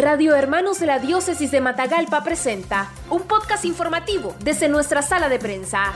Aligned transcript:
Radio 0.00 0.34
Hermanos 0.34 0.80
de 0.80 0.86
la 0.86 0.98
Diócesis 0.98 1.50
de 1.50 1.60
Matagalpa 1.60 2.24
presenta 2.24 2.90
un 3.10 3.20
podcast 3.24 3.66
informativo 3.66 4.34
desde 4.42 4.70
nuestra 4.70 5.02
sala 5.02 5.28
de 5.28 5.38
prensa. 5.38 5.92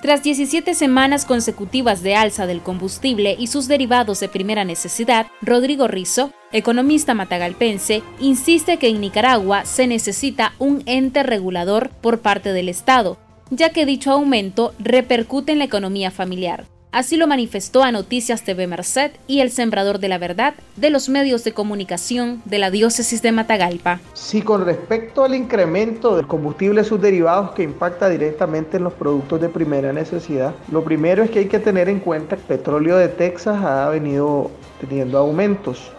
Tras 0.00 0.22
17 0.22 0.72
semanas 0.72 1.26
consecutivas 1.26 2.02
de 2.02 2.16
alza 2.16 2.46
del 2.46 2.62
combustible 2.62 3.36
y 3.38 3.48
sus 3.48 3.68
derivados 3.68 4.18
de 4.20 4.30
primera 4.30 4.64
necesidad, 4.64 5.26
Rodrigo 5.42 5.88
Rizo, 5.88 6.32
economista 6.52 7.12
matagalpense, 7.12 8.02
insiste 8.18 8.78
que 8.78 8.88
en 8.88 9.02
Nicaragua 9.02 9.66
se 9.66 9.86
necesita 9.86 10.54
un 10.58 10.82
ente 10.86 11.22
regulador 11.22 11.90
por 12.00 12.20
parte 12.20 12.54
del 12.54 12.70
Estado, 12.70 13.18
ya 13.50 13.68
que 13.70 13.84
dicho 13.84 14.10
aumento 14.10 14.72
repercute 14.78 15.52
en 15.52 15.58
la 15.58 15.64
economía 15.64 16.10
familiar. 16.10 16.64
Así 16.94 17.16
lo 17.16 17.26
manifestó 17.26 17.82
a 17.82 17.90
Noticias 17.90 18.44
TV 18.44 18.68
Merced 18.68 19.10
y 19.26 19.40
el 19.40 19.50
Sembrador 19.50 19.98
de 19.98 20.06
la 20.06 20.16
Verdad 20.16 20.54
de 20.76 20.90
los 20.90 21.08
medios 21.08 21.42
de 21.42 21.50
comunicación 21.50 22.40
de 22.44 22.60
la 22.60 22.70
diócesis 22.70 23.20
de 23.20 23.32
Matagalpa. 23.32 23.98
Sí, 24.12 24.42
con 24.42 24.64
respecto 24.64 25.24
al 25.24 25.34
incremento 25.34 26.14
del 26.14 26.28
combustible 26.28 26.82
y 26.82 26.84
sus 26.84 27.00
derivados 27.00 27.50
que 27.50 27.64
impacta 27.64 28.08
directamente 28.08 28.76
en 28.76 28.84
los 28.84 28.92
productos 28.92 29.40
de 29.40 29.48
primera 29.48 29.92
necesidad, 29.92 30.54
lo 30.70 30.84
primero 30.84 31.24
es 31.24 31.30
que 31.32 31.40
hay 31.40 31.48
que 31.48 31.58
tener 31.58 31.88
en 31.88 31.98
cuenta 31.98 32.36
que 32.36 32.42
el 32.42 32.58
petróleo 32.58 32.96
de 32.96 33.08
Texas 33.08 33.60
ha 33.64 33.88
venido 33.88 34.52
teniendo 34.80 35.18
aumentos. 35.18 35.90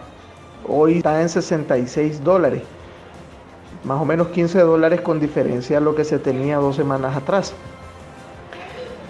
Hoy 0.66 1.00
está 1.00 1.22
en 1.22 1.28
66 1.28 2.24
dólares, 2.24 2.62
más 3.84 4.02
o 4.02 4.06
menos 4.06 4.30
15 4.30 4.62
dólares 4.62 5.02
con 5.02 5.20
diferencia 5.20 5.80
a 5.80 5.82
lo 5.82 5.94
que 5.94 6.06
se 6.06 6.20
tenía 6.20 6.56
dos 6.56 6.78
semanas 6.78 7.18
atrás. 7.18 7.54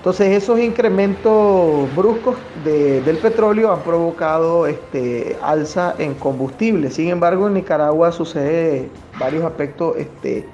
Entonces 0.05 0.43
esos 0.43 0.59
incrementos 0.59 1.89
bruscos 1.95 2.35
del 2.63 3.17
petróleo 3.17 3.73
han 3.73 3.81
provocado 3.81 4.67
este, 4.67 5.35
alza 5.41 5.95
en 5.97 6.13
combustible. 6.13 6.91
Sin 6.91 7.09
embargo, 7.09 7.47
en 7.47 7.55
Nicaragua 7.55 8.11
sucede 8.11 8.87
varios 9.19 9.43
aspectos 9.43 9.97
este, 9.97 10.45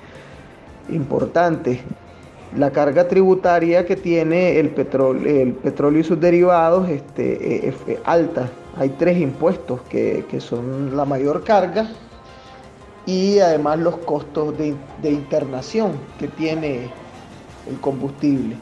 importantes. 0.88 1.80
La 2.56 2.72
carga 2.72 3.10
tributaria 3.10 3.86
que 3.86 3.98
tiene 3.98 4.58
el 4.58 4.70
petróleo, 4.70 6.00
y 6.00 6.04
sus 6.06 6.18
derivados 6.18 6.88
este, 6.88 7.68
es, 7.68 7.76
alta. 8.06 8.50
Hay 8.78 8.88
tres 8.98 9.18
impuestos 9.18 9.82
que, 9.90 10.24
son 10.40 10.96
la 10.96 11.04
mayor 11.04 11.44
carga 11.44 11.90
y 13.06 13.40
además 13.40 13.80
los 13.80 13.98
costos 13.98 14.58
de 14.58 15.12
internación 15.12 15.92
que 16.18 16.30
tiene 16.30 16.90
el 17.70 17.78
combustible. 17.82 18.56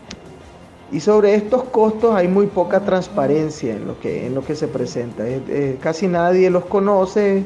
Y 0.91 0.99
sobre 0.99 1.35
estos 1.35 1.63
costos 1.65 2.15
hay 2.15 2.27
muy 2.27 2.47
poca 2.47 2.79
transparencia 2.79 3.75
en 3.75 3.87
lo 3.87 3.99
que, 3.99 4.25
en 4.25 4.33
lo 4.33 4.43
que 4.43 4.55
se 4.55 4.67
presenta. 4.67 5.23
casi 5.81 6.07
nadie 6.07 6.49
los 6.49 6.65
conoce, 6.65 7.43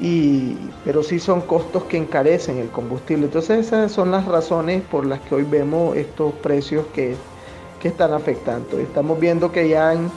y, 0.00 0.56
pero 0.84 1.02
sí 1.02 1.20
son 1.20 1.42
costos 1.42 1.84
que 1.84 1.96
encarecen 1.96 2.58
el 2.58 2.68
combustible. 2.70 3.26
Entonces 3.26 3.66
esas 3.66 3.92
son 3.92 4.10
las 4.10 4.24
razones 4.26 4.82
por 4.82 5.06
las 5.06 5.20
que 5.20 5.34
hoy 5.36 5.44
vemos 5.44 5.96
estos 5.96 6.32
precios 6.34 6.86
que, 6.94 7.14
están 7.82 8.12
afectando. 8.12 8.78
Estamos 8.78 9.18
viendo 9.18 9.50
que 9.50 9.66
ya 9.66 9.94
en, 9.94 10.10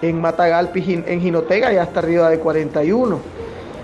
en 0.00 0.20
Matagalpi, 0.20 1.02
en 1.04 1.20
Jinotega, 1.20 1.72
ya 1.72 1.82
está 1.82 1.98
arriba 1.98 2.30
de 2.30 2.38
41 2.38 3.18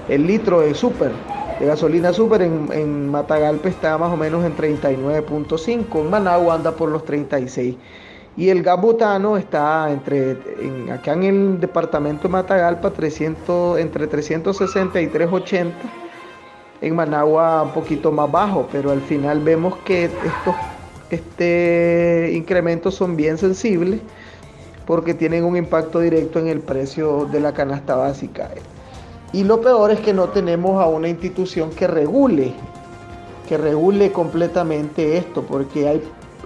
el 0.08 0.26
litro 0.26 0.60
de 0.60 0.74
súper 0.74 1.12
de 1.58 1.66
gasolina 1.66 2.12
super 2.12 2.42
en, 2.42 2.68
en, 2.72 3.08
Matagalpa 3.10 3.68
está 3.68 3.96
más 3.98 4.12
o 4.12 4.16
menos 4.16 4.44
en 4.44 4.56
39.5, 4.56 6.00
en 6.00 6.10
Managua 6.10 6.54
anda 6.54 6.72
por 6.72 6.88
los 6.88 7.04
36 7.04 7.76
y 8.36 8.48
el 8.48 8.62
gas 8.62 8.80
butano 8.80 9.36
está 9.36 9.90
entre 9.90 10.36
acá 10.92 11.12
en 11.12 11.22
el 11.22 11.60
departamento 11.60 12.24
de 12.24 12.30
Matagalpa 12.30 12.90
300 12.90 13.78
entre 13.78 14.06
360 14.06 15.00
y 15.00 15.06
380 15.06 15.76
en 16.80 16.96
Managua 16.96 17.62
un 17.62 17.70
poquito 17.70 18.10
más 18.10 18.30
bajo 18.30 18.68
pero 18.72 18.90
al 18.90 19.00
final 19.02 19.40
vemos 19.40 19.76
que 19.84 20.06
estos 20.06 20.54
este 21.10 22.32
incrementos 22.34 22.94
son 22.96 23.14
bien 23.16 23.38
sensibles 23.38 24.00
porque 24.84 25.14
tienen 25.14 25.44
un 25.44 25.56
impacto 25.56 26.00
directo 26.00 26.40
en 26.40 26.48
el 26.48 26.60
precio 26.60 27.26
de 27.26 27.40
la 27.40 27.54
canasta 27.54 27.94
básica 27.94 28.50
y 29.34 29.42
lo 29.42 29.60
peor 29.60 29.90
es 29.90 29.98
que 29.98 30.12
no 30.12 30.28
tenemos 30.28 30.80
a 30.80 30.86
una 30.86 31.08
institución 31.08 31.70
que 31.70 31.88
regule, 31.88 32.52
que 33.48 33.58
regule 33.58 34.12
completamente 34.12 35.16
esto, 35.16 35.42
porque 35.42 35.88
hay 35.88 36.02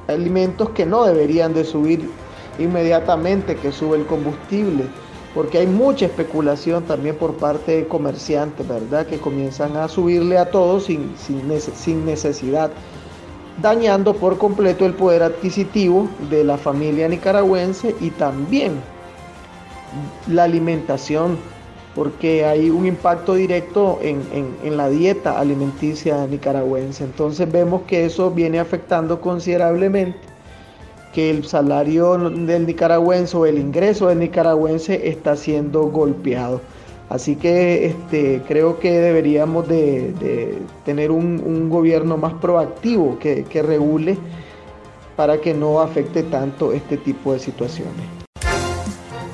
alimentos 0.06 0.70
que 0.70 0.86
no 0.86 1.04
deberían 1.04 1.52
de 1.52 1.64
subir 1.64 2.08
inmediatamente 2.58 3.56
que 3.56 3.72
sube 3.72 3.98
el 3.98 4.06
combustible, 4.06 4.84
porque 5.34 5.58
hay 5.58 5.66
mucha 5.66 6.06
especulación 6.06 6.82
también 6.84 7.14
por 7.16 7.34
parte 7.34 7.72
de 7.76 7.86
comerciantes, 7.86 8.66
¿verdad? 8.66 9.06
Que 9.06 9.18
comienzan 9.18 9.76
a 9.76 9.86
subirle 9.86 10.38
a 10.38 10.50
todos 10.50 10.84
sin, 10.84 11.12
sin 11.18 12.06
necesidad, 12.06 12.70
dañando 13.60 14.14
por 14.14 14.38
completo 14.38 14.86
el 14.86 14.94
poder 14.94 15.24
adquisitivo 15.24 16.08
de 16.30 16.42
la 16.42 16.56
familia 16.56 17.06
nicaragüense 17.06 17.94
y 18.00 18.08
también 18.12 18.80
la 20.26 20.44
alimentación 20.44 21.36
porque 21.94 22.44
hay 22.44 22.70
un 22.70 22.86
impacto 22.86 23.34
directo 23.34 23.98
en, 24.02 24.76
la 24.76 24.88
dieta 24.88 25.38
alimenticia 25.38 26.26
nicaragüense. 26.26 27.04
Entonces 27.04 27.50
vemos 27.50 27.82
que 27.82 28.04
eso 28.04 28.30
viene 28.30 28.60
afectando 28.60 29.20
considerablemente 29.20 30.18
que 31.12 31.30
el 31.30 31.44
salario 31.44 32.16
del 32.18 32.66
nicaragüense 32.66 33.36
o 33.36 33.46
el 33.46 33.58
ingreso 33.58 34.08
del 34.08 34.20
nicaragüense 34.20 35.08
está 35.08 35.36
siendo 35.36 35.84
golpeado. 35.84 36.60
Así 37.08 37.36
que 37.36 37.86
este, 37.86 38.42
creo 38.46 38.78
que 38.78 38.92
deberíamos 39.00 39.66
de, 39.66 40.58
tener 40.84 41.10
un, 41.10 41.70
gobierno 41.70 42.18
más 42.18 42.34
proactivo 42.34 43.18
que 43.18 43.62
regule 43.62 44.18
para 45.18 45.40
que 45.40 45.52
no 45.52 45.80
afecte 45.80 46.22
tanto 46.22 46.72
este 46.72 46.96
tipo 46.96 47.32
de 47.32 47.40
situaciones. 47.40 48.27